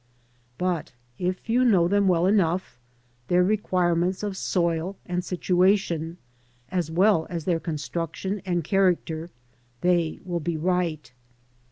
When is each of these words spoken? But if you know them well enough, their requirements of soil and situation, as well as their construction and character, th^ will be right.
But 0.57 0.93
if 1.19 1.47
you 1.47 1.63
know 1.63 1.87
them 1.87 2.07
well 2.07 2.25
enough, 2.25 2.79
their 3.27 3.43
requirements 3.43 4.23
of 4.23 4.35
soil 4.35 4.97
and 5.05 5.23
situation, 5.23 6.17
as 6.71 6.89
well 6.89 7.27
as 7.29 7.45
their 7.45 7.59
construction 7.59 8.41
and 8.43 8.63
character, 8.63 9.29
th^ 9.83 10.25
will 10.25 10.39
be 10.39 10.57
right. 10.57 11.13